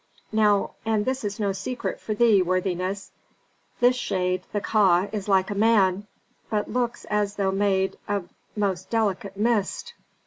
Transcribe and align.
"Now 0.31 0.71
and 0.83 1.05
this 1.05 1.23
is 1.23 1.39
no 1.39 1.51
secret 1.51 1.99
for 2.01 2.15
thee, 2.15 2.41
worthiness 2.41 3.11
this 3.79 3.95
shade, 3.95 4.41
the 4.51 4.59
Ka, 4.59 5.07
is 5.11 5.27
like 5.27 5.51
a 5.51 5.53
man, 5.53 6.07
but 6.49 6.67
looks 6.71 7.05
as 7.05 7.35
though 7.35 7.51
made 7.51 7.99
of 8.07 8.33
most 8.55 8.89
delicate 8.89 9.37
mist. 9.37 9.93